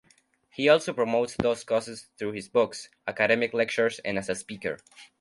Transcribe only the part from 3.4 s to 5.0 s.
lectures and as a speaker.